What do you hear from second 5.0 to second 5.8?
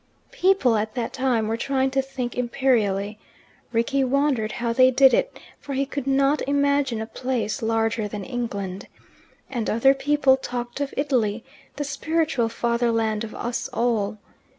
it, for